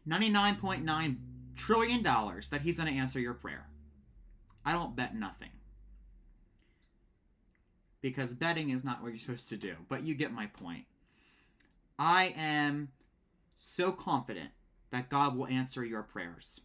[0.07, 1.17] $99.9
[1.57, 3.67] trillion that he's going to answer your prayer.
[4.65, 5.49] I don't bet nothing.
[7.99, 10.85] Because betting is not what you're supposed to do, but you get my point.
[11.99, 12.93] I am
[13.57, 14.51] so confident
[14.91, 16.61] that God will answer your prayers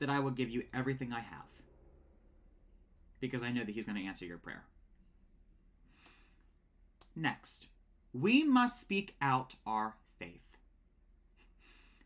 [0.00, 1.46] that I will give you everything I have
[3.20, 4.64] because I know that He's going to answer your prayer.
[7.16, 7.68] Next,
[8.12, 10.58] we must speak out our faith.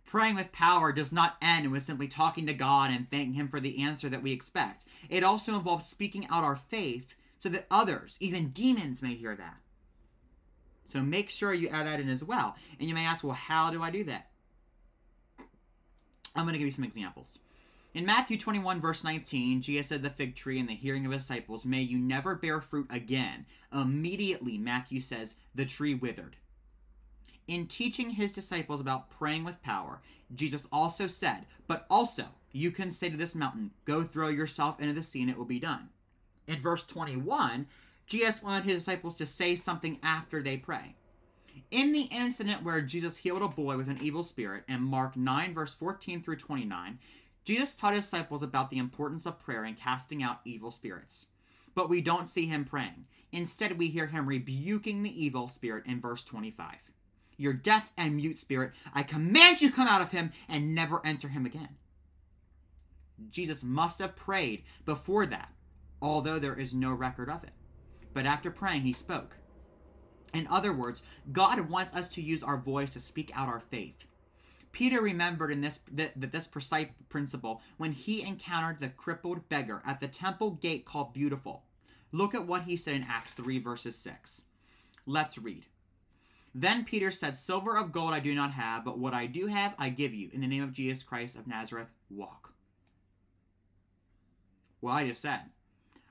[0.06, 3.58] Praying with power does not end with simply talking to God and thanking Him for
[3.58, 4.86] the answer that we expect.
[5.08, 9.56] It also involves speaking out our faith so that others, even demons, may hear that.
[10.84, 12.56] So make sure you add that in as well.
[12.78, 14.30] And you may ask, well, how do I do that?
[16.34, 17.38] I'm going to give you some examples.
[17.92, 21.22] In Matthew 21, verse 19, Jesus said the fig tree in the hearing of his
[21.22, 23.46] disciples, May you never bear fruit again.
[23.72, 26.36] Immediately, Matthew says, the tree withered.
[27.48, 30.00] In teaching his disciples about praying with power,
[30.32, 34.92] Jesus also said, But also, you can say to this mountain, Go throw yourself into
[34.92, 35.88] the sea, and it will be done.
[36.46, 37.66] In verse 21,
[38.06, 40.94] Jesus wanted his disciples to say something after they pray.
[41.72, 45.54] In the incident where Jesus healed a boy with an evil spirit, in Mark 9,
[45.54, 46.98] verse 14 through 29,
[47.44, 51.26] Jesus taught his disciples about the importance of prayer and casting out evil spirits.
[51.74, 53.06] But we don't see him praying.
[53.32, 56.76] Instead, we hear him rebuking the evil spirit in verse 25.
[57.36, 61.28] Your deaf and mute spirit, I command you come out of him and never enter
[61.28, 61.76] him again.
[63.30, 65.50] Jesus must have prayed before that,
[66.02, 67.52] although there is no record of it.
[68.12, 69.36] But after praying, he spoke.
[70.32, 74.06] In other words, God wants us to use our voice to speak out our faith.
[74.72, 79.82] Peter remembered in this that, that this precise principle when he encountered the crippled beggar
[79.84, 81.64] at the temple gate called Beautiful.
[82.12, 84.42] Look at what he said in Acts 3 verses 6.
[85.06, 85.66] Let's read.
[86.54, 89.74] Then Peter said, Silver of gold I do not have, but what I do have
[89.78, 90.30] I give you.
[90.32, 92.52] In the name of Jesus Christ of Nazareth, walk.
[94.80, 95.42] Well, I just said,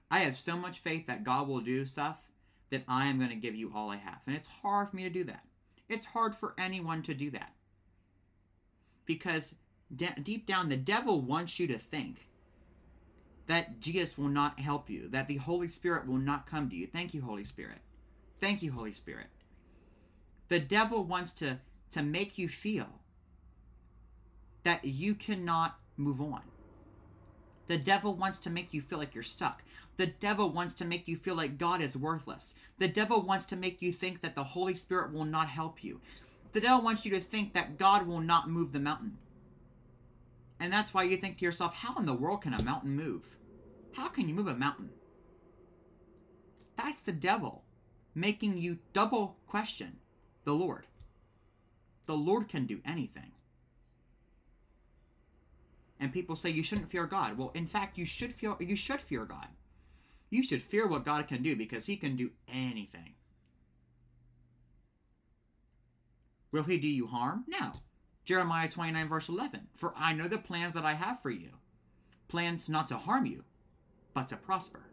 [0.09, 2.21] I have so much faith that God will do stuff
[2.69, 4.19] that I am going to give you all I have.
[4.27, 5.43] And it's hard for me to do that.
[5.89, 7.51] It's hard for anyone to do that
[9.09, 9.55] because
[9.93, 12.27] de- deep down the devil wants you to think
[13.47, 16.85] that Jesus will not help you, that the Holy Spirit will not come to you.
[16.85, 17.79] Thank you, Holy Spirit.
[18.39, 19.25] Thank you, Holy Spirit.
[20.49, 21.57] The devil wants to,
[21.89, 22.85] to make you feel
[24.63, 26.41] that you cannot move on.
[27.65, 29.63] The devil wants to make you feel like you're stuck.
[29.97, 32.53] The devil wants to make you feel like God is worthless.
[32.77, 35.99] The devil wants to make you think that the Holy Spirit will not help you.
[36.51, 39.17] The devil wants you to think that God will not move the mountain.
[40.59, 43.37] And that's why you think to yourself, how in the world can a mountain move?
[43.93, 44.89] How can you move a mountain?
[46.75, 47.63] That's the devil
[48.15, 49.97] making you double question
[50.43, 50.87] the Lord.
[52.05, 53.31] The Lord can do anything.
[55.99, 57.37] And people say you shouldn't fear God.
[57.37, 59.47] Well, in fact, you should fear you should fear God.
[60.29, 63.15] You should fear what God can do because he can do anything.
[66.51, 67.45] Will he do you harm?
[67.47, 67.73] No.
[68.25, 69.67] Jeremiah 29, verse 11.
[69.75, 71.49] For I know the plans that I have for you
[72.27, 73.43] plans not to harm you,
[74.13, 74.83] but to prosper.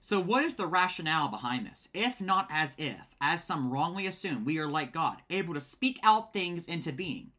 [0.00, 1.88] So, what is the rationale behind this?
[1.94, 5.98] If not as if, as some wrongly assume, we are like God, able to speak
[6.02, 7.30] out things into being.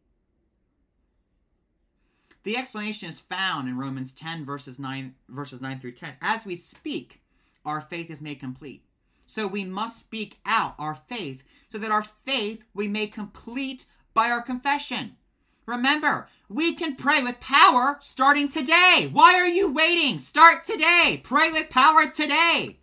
[2.43, 6.13] The explanation is found in Romans 10 verses 9 verses 9 through 10.
[6.21, 7.21] As we speak,
[7.65, 8.83] our faith is made complete.
[9.25, 14.29] So we must speak out our faith so that our faith we may complete by
[14.29, 15.17] our confession.
[15.65, 19.09] Remember, we can pray with power starting today.
[19.11, 20.19] Why are you waiting?
[20.19, 21.19] Start today.
[21.23, 22.79] Pray with power today.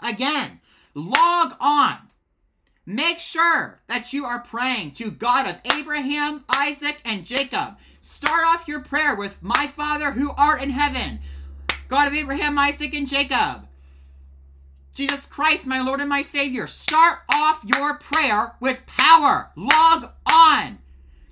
[0.00, 0.60] Again,
[0.94, 1.96] log on.
[2.86, 7.78] Make sure that you are praying to God of Abraham, Isaac, and Jacob.
[8.02, 11.20] Start off your prayer with My Father who art in heaven,
[11.88, 13.66] God of Abraham, Isaac, and Jacob.
[14.94, 16.68] Jesus Christ, my Lord and my Savior.
[16.68, 19.50] Start off your prayer with power.
[19.56, 20.78] Log on.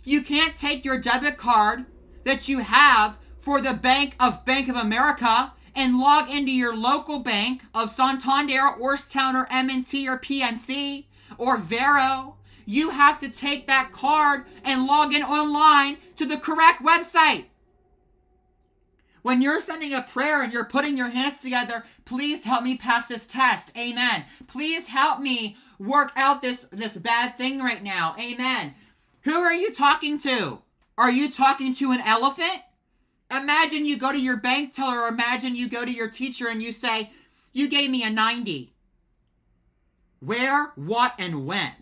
[0.03, 1.87] You can't take your debit card
[2.25, 7.21] that you have for the Bank of Bank of America and log into your local
[7.21, 11.05] bank of Santander, Orrstown, or M&T, or PNC,
[11.39, 12.35] or Vero.
[12.67, 17.47] You have to take that card and log in online to the correct website.
[19.23, 23.07] When you're sending a prayer and you're putting your hands together, please help me pass
[23.07, 23.77] this test.
[23.79, 24.25] Amen.
[24.49, 28.15] Please help me work out this this bad thing right now.
[28.19, 28.75] Amen.
[29.23, 30.63] Who are you talking to?
[30.99, 32.63] Are you talking to an elephant?
[33.31, 36.63] Imagine you go to your bank teller or imagine you go to your teacher and
[36.63, 37.13] you say,
[37.53, 38.75] "You gave me a 90."
[40.19, 41.73] Where, what, and when?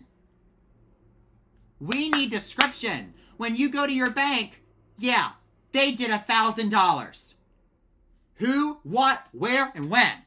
[1.79, 3.13] We need description.
[3.37, 4.63] When you go to your bank,
[4.97, 5.31] yeah,
[5.71, 7.35] they did a thousand dollars.
[8.35, 10.23] Who, what, where, and when?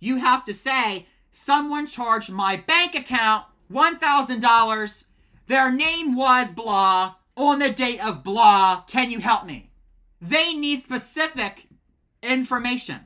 [0.00, 5.04] You have to say, someone charged my bank account $1,000.
[5.46, 8.82] Their name was blah on the date of blah.
[8.86, 9.70] Can you help me?
[10.20, 11.68] They need specific
[12.22, 13.00] information.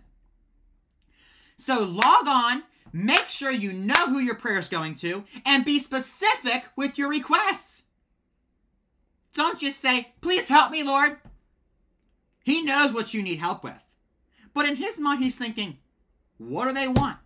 [1.56, 5.78] So log on, make sure you know who your prayer is going to, and be
[5.78, 7.82] specific with your requests.
[9.36, 11.18] Don't just say, please help me, Lord.
[12.42, 13.84] He knows what you need help with.
[14.54, 15.76] But in his mind, he's thinking,
[16.38, 17.18] what do they want?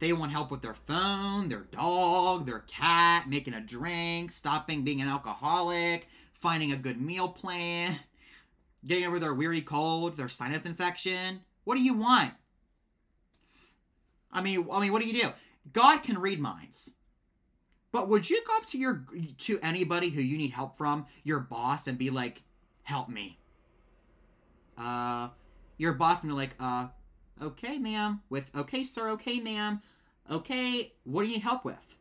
[0.00, 5.00] They want help with their phone, their dog, their cat, making a drink, stopping being
[5.00, 7.96] an alcoholic, finding a good meal plan,
[8.86, 11.40] getting over their weary cold, their sinus infection.
[11.64, 12.32] What do you want?
[14.30, 15.30] I mean, I mean, what do you do?
[15.72, 16.90] God can read minds.
[17.92, 19.04] But would you go up to your
[19.38, 22.42] to anybody who you need help from, your boss, and be like,
[22.82, 23.38] "Help me"?
[24.78, 25.28] Uh,
[25.76, 26.88] your boss would be like, "Uh,
[27.40, 29.82] okay, ma'am." With "Okay, sir," "Okay, ma'am,"
[30.30, 31.98] "Okay, what do you need help with?"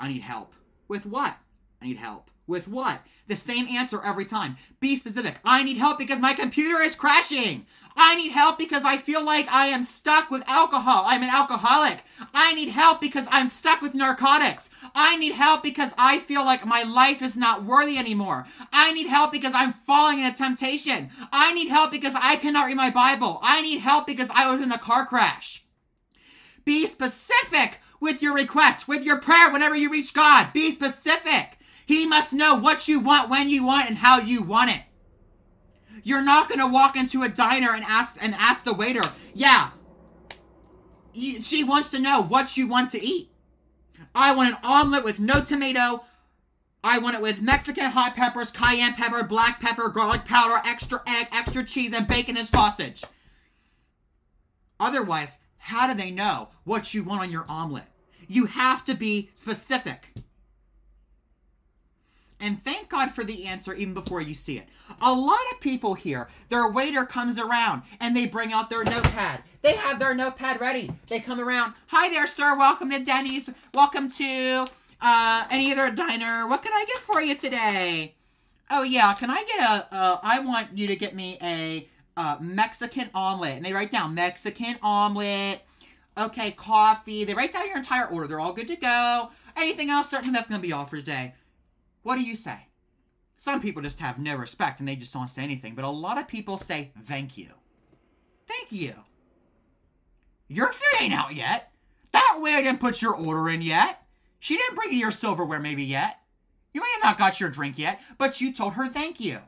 [0.00, 0.52] I need help.
[0.88, 1.36] With what?
[1.80, 2.31] I need help.
[2.46, 3.00] With what?
[3.28, 4.56] The same answer every time.
[4.80, 5.36] Be specific.
[5.44, 7.66] I need help because my computer is crashing.
[7.96, 11.04] I need help because I feel like I am stuck with alcohol.
[11.06, 12.02] I'm an alcoholic.
[12.34, 14.70] I need help because I'm stuck with narcotics.
[14.94, 18.46] I need help because I feel like my life is not worthy anymore.
[18.72, 21.10] I need help because I'm falling into temptation.
[21.32, 23.38] I need help because I cannot read my Bible.
[23.42, 25.64] I need help because I was in a car crash.
[26.64, 30.52] Be specific with your request, with your prayer whenever you reach God.
[30.52, 31.58] Be specific.
[31.86, 34.82] He must know what you want, when you want, and how you want it.
[36.02, 39.02] You're not gonna walk into a diner and ask and ask the waiter,
[39.34, 39.70] yeah.
[41.14, 43.30] She wants to know what you want to eat.
[44.14, 46.04] I want an omelet with no tomato.
[46.84, 51.28] I want it with Mexican hot peppers, cayenne pepper, black pepper, garlic powder, extra egg,
[51.32, 53.04] extra cheese, and bacon and sausage.
[54.80, 57.84] Otherwise, how do they know what you want on your omelet?
[58.26, 60.08] You have to be specific.
[62.42, 64.68] And thank God for the answer even before you see it.
[65.00, 69.44] A lot of people here, their waiter comes around and they bring out their notepad.
[69.62, 70.90] They have their notepad ready.
[71.06, 71.74] They come around.
[71.86, 72.58] Hi there, sir.
[72.58, 73.48] Welcome to Denny's.
[73.72, 74.66] Welcome to
[75.00, 76.48] uh, any other diner.
[76.48, 78.16] What can I get for you today?
[78.70, 79.94] Oh yeah, can I get a?
[79.94, 84.14] Uh, I want you to get me a uh, Mexican omelet, and they write down
[84.14, 85.62] Mexican omelet.
[86.18, 87.24] Okay, coffee.
[87.24, 88.26] They write down your entire order.
[88.26, 89.30] They're all good to go.
[89.56, 90.10] Anything else?
[90.10, 91.34] Certainly that's gonna be all for today.
[92.02, 92.68] What do you say?
[93.36, 96.18] Some people just have no respect and they just don't say anything, but a lot
[96.18, 97.48] of people say thank you.
[98.46, 98.94] Thank you.
[100.48, 101.72] Your food ain't out yet.
[102.12, 104.02] That way I didn't put your order in yet.
[104.38, 106.18] She didn't bring you your silverware maybe yet.
[106.74, 109.38] You may have not got your drink yet, but you told her thank you.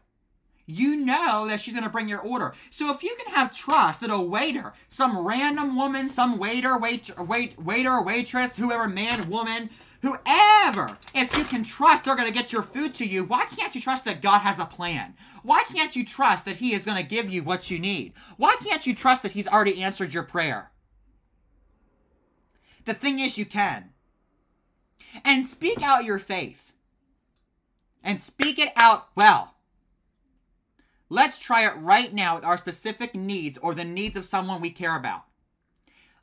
[0.67, 2.55] You know that she's going to bring your order.
[2.71, 7.11] So if you can have trust that a waiter, some random woman, some waiter, wait,
[7.19, 9.69] wait, waiter, waitress, whoever, man, woman,
[10.05, 13.75] whoever, if you can trust they're going to get your food to you, why can't
[13.75, 15.15] you trust that God has a plan?
[15.43, 18.13] Why can't you trust that He is going to give you what you need?
[18.37, 20.71] Why can't you trust that He's already answered your prayer?
[22.85, 23.91] The thing is, you can.
[25.25, 26.73] And speak out your faith.
[28.03, 29.55] And speak it out well.
[31.09, 34.71] Let's try it right now with our specific needs or the needs of someone we
[34.71, 35.25] care about.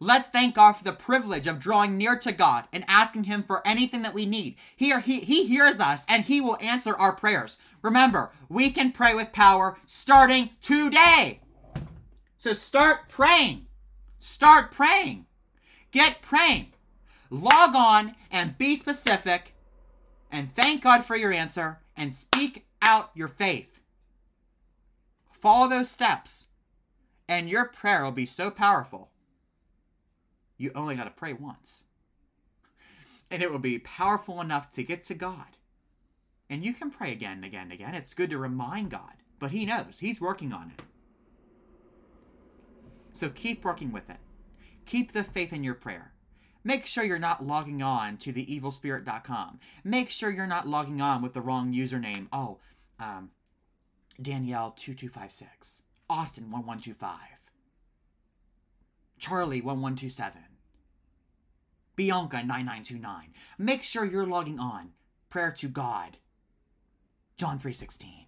[0.04, 3.66] Let's thank God for the privilege of drawing near to God and asking Him for
[3.68, 4.56] anything that we need.
[4.76, 7.60] He, he, he hears us and He will answer our prayers.
[7.84, 11.42] Remember, we can pray with power starting today.
[12.40, 13.68] So start praying.
[14.18, 15.28] Start praying.
[15.92, 16.74] Get praying.
[17.30, 19.54] Log on and be specific
[20.32, 23.82] and thank God for your answer and speak out your faith.
[25.32, 26.48] Follow those steps,
[27.28, 29.12] and your prayer will be so powerful.
[30.62, 31.86] You only got to pray once.
[33.32, 35.58] And it will be powerful enough to get to God.
[36.50, 37.96] And you can pray again and again and again.
[37.96, 40.00] It's good to remind God, but He knows.
[40.00, 40.84] He's working on it.
[43.14, 44.18] So keep working with it.
[44.86, 46.14] Keep the faith in your prayer.
[46.64, 49.60] Make sure you're not logging on to the evilspirit.com.
[49.84, 52.28] Make sure you're not logging on with the wrong username.
[52.32, 52.60] Oh,
[53.00, 53.32] um,
[54.22, 57.08] Danielle2256, Austin1125,
[59.20, 60.34] Charlie1127,
[62.02, 63.06] Bianca9929.
[63.60, 64.94] Make sure you're logging on.
[65.30, 66.18] Prayer to God.
[67.38, 68.26] John 3:16.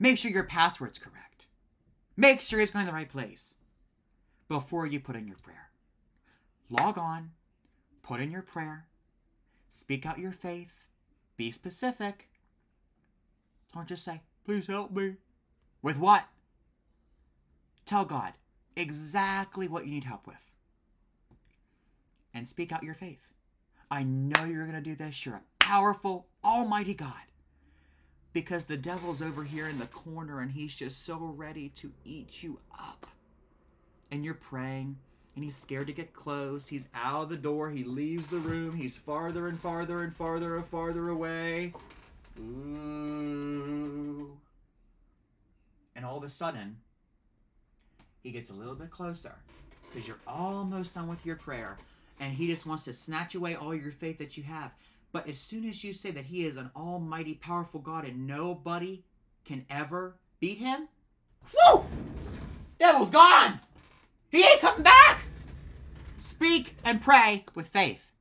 [0.00, 1.46] Make sure your password's correct.
[2.16, 3.54] Make sure it's going to the right place
[4.48, 5.70] before you put in your prayer.
[6.68, 7.30] Log on,
[8.02, 8.88] put in your prayer,
[9.68, 10.86] speak out your faith,
[11.36, 12.28] be specific.
[13.72, 15.14] Don't just say, please help me.
[15.82, 16.26] With what?
[17.86, 18.34] Tell God
[18.76, 20.52] exactly what you need help with.
[22.34, 23.32] And speak out your faith.
[23.90, 25.26] I know you're going to do this.
[25.26, 27.12] You're a powerful, almighty God.
[28.32, 32.42] Because the devil's over here in the corner and he's just so ready to eat
[32.42, 33.06] you up.
[34.10, 34.96] And you're praying
[35.34, 36.68] and he's scared to get close.
[36.68, 37.70] He's out of the door.
[37.70, 38.76] He leaves the room.
[38.76, 41.74] He's farther and farther and farther and farther away.
[42.38, 44.36] Ooh.
[45.94, 46.78] And all of a sudden,
[48.22, 49.34] he gets a little bit closer
[49.88, 51.76] because you're almost done with your prayer.
[52.20, 54.72] And he just wants to snatch away all your faith that you have.
[55.10, 59.02] But as soon as you say that he is an almighty, powerful God and nobody
[59.44, 60.88] can ever beat him,
[61.52, 61.84] whoo!
[62.78, 63.60] Devil's gone!
[64.30, 65.22] He ain't coming back!
[66.18, 68.12] Speak and pray with faith.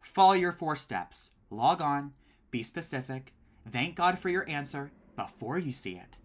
[0.00, 1.32] Follow your four steps.
[1.50, 2.12] Log on,
[2.50, 3.34] be specific,
[3.68, 6.16] thank God for your answer before you see it,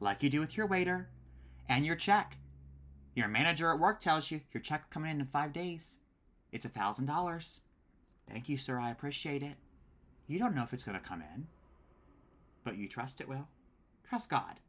[0.00, 1.08] like you do with your waiter
[1.68, 2.36] and your check.
[3.14, 5.98] Your manager at work tells you your check coming in in five days.
[6.52, 7.60] It's a thousand dollars.
[8.28, 8.78] Thank you, sir.
[8.78, 9.56] I appreciate it.
[10.26, 11.46] You don't know if it's going to come in,
[12.64, 13.48] but you trust it will.
[14.08, 14.60] Trust God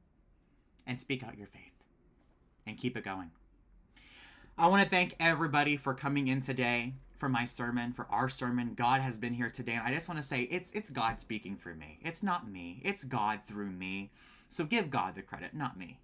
[0.85, 1.85] and speak out your faith
[2.65, 3.31] and keep it going.
[4.57, 8.73] I want to thank everybody for coming in today for my sermon, for our sermon.
[8.75, 11.55] God has been here today, and I just want to say it's it's God speaking
[11.57, 11.99] through me.
[12.03, 12.81] It's not me.
[12.83, 14.11] It's God through me.
[14.49, 15.99] So give God the credit, not me.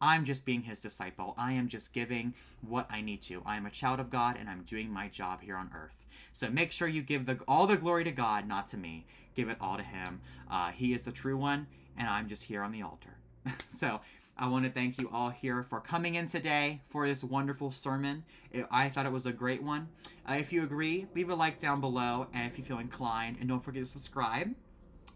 [0.00, 1.34] I'm just being his disciple.
[1.36, 2.34] I am just giving
[2.66, 3.42] what I need to.
[3.44, 6.06] I am a child of God and I'm doing my job here on earth.
[6.32, 9.06] So make sure you give the all the glory to God, not to me.
[9.34, 10.20] Give it all to him.
[10.50, 13.16] Uh, he is the true one, and I'm just here on the altar.
[13.68, 14.00] so
[14.36, 18.24] I want to thank you all here for coming in today for this wonderful sermon.
[18.70, 19.88] I thought it was a great one.
[20.28, 23.48] Uh, if you agree, leave a like down below, and if you feel inclined, and
[23.48, 24.54] don't forget to subscribe.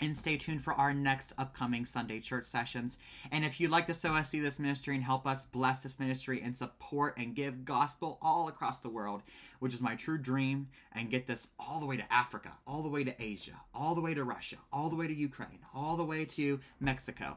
[0.00, 2.98] And stay tuned for our next upcoming Sunday church sessions.
[3.30, 6.00] And if you'd like to sow us see this ministry and help us bless this
[6.00, 9.22] ministry and support and give gospel all across the world,
[9.60, 12.88] which is my true dream, and get this all the way to Africa, all the
[12.88, 16.04] way to Asia, all the way to Russia, all the way to Ukraine, all the
[16.04, 17.36] way to Mexico,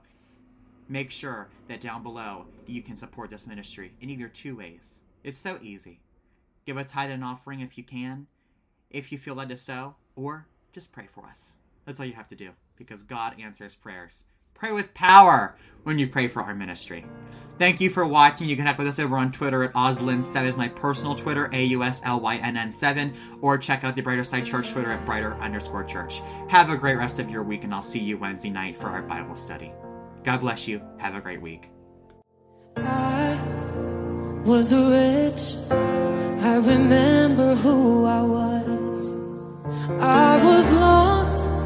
[0.89, 4.99] make sure that down below you can support this ministry in either two ways.
[5.23, 5.99] It's so easy.
[6.65, 8.27] Give a tithe and offering if you can,
[8.89, 11.55] if you feel led to sow, or just pray for us.
[11.87, 14.25] That's all you have to do because God answers prayers.
[14.53, 17.05] Pray with power when you pray for our ministry.
[17.57, 18.49] Thank you for watching.
[18.49, 22.71] You can connect with us over on Twitter at Auslynn7 is my personal Twitter, A-U-S-L-Y-N-N
[22.71, 26.21] 7, or check out the Brighterside Church Twitter at brighter underscore church.
[26.49, 29.01] Have a great rest of your week, and I'll see you Wednesday night for our
[29.01, 29.71] Bible study.
[30.23, 30.81] God bless you.
[30.97, 31.69] Have a great week.
[32.75, 33.41] I
[34.43, 35.55] was rich.
[35.71, 39.13] I remember who I was.
[40.01, 41.56] I was lost.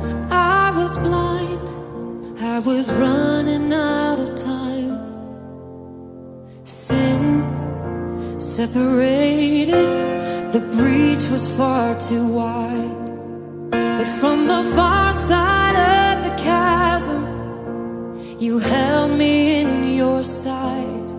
[0.82, 2.40] I was blind.
[2.40, 4.98] I was running out of time.
[6.64, 9.90] Sin separated.
[10.52, 12.96] The breach was far too wide.
[13.70, 17.22] But from the far side of the chasm,
[18.40, 21.10] you held me in your side.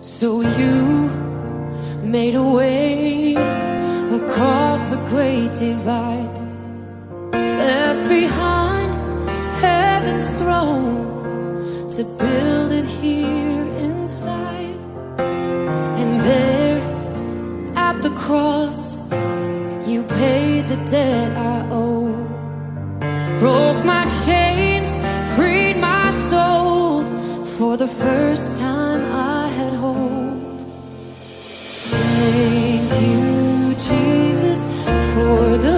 [0.00, 1.08] So you
[2.02, 3.36] made a way
[4.20, 6.34] across the great divide.
[7.32, 8.55] Left behind
[10.06, 14.78] heaven's throne to build it here inside.
[15.18, 16.80] And there
[17.74, 19.10] at the cross,
[19.90, 22.14] you paid the debt I owe.
[23.40, 24.96] Broke my chains,
[25.36, 27.02] freed my soul.
[27.44, 30.60] For the first time, I had hope.
[31.90, 34.66] Thank you, Jesus,
[35.14, 35.75] for the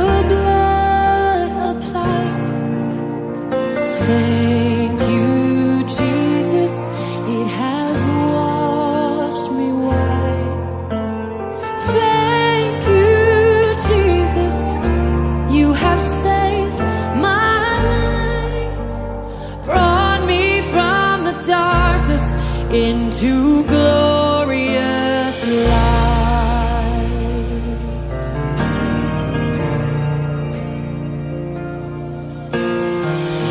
[22.73, 27.09] into glorious light.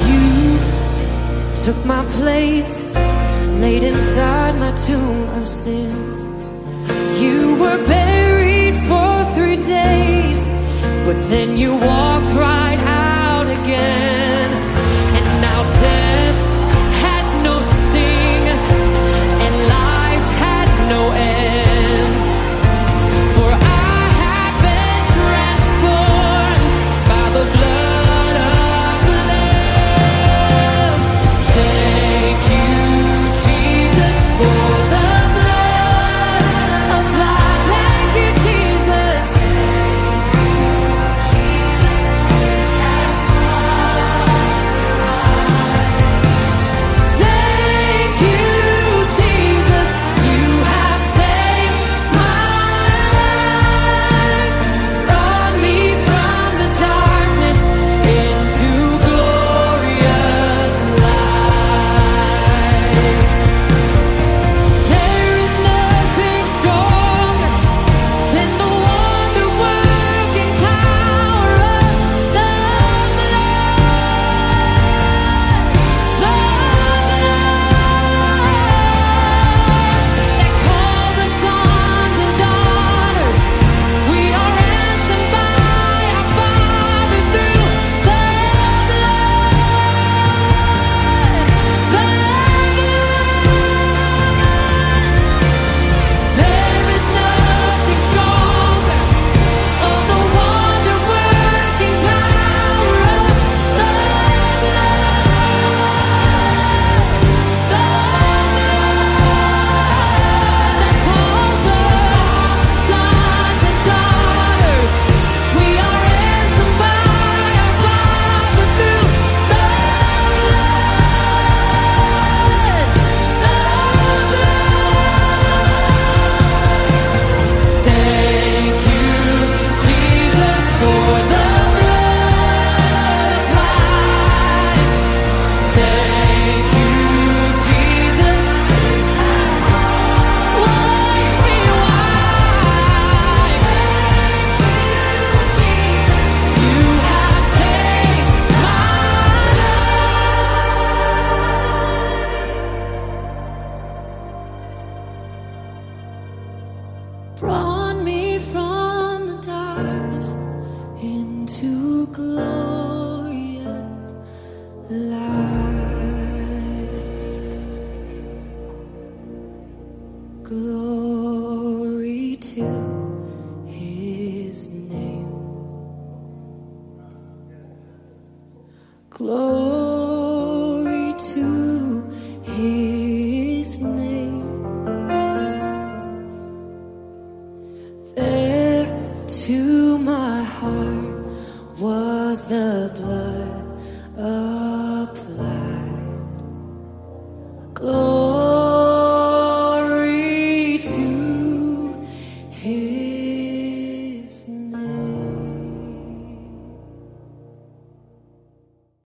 [0.07, 0.59] You
[1.65, 2.85] took my place,
[3.59, 5.91] laid inside my tomb of sin.
[7.19, 10.51] You were buried for three days,
[11.05, 12.56] but then you walked right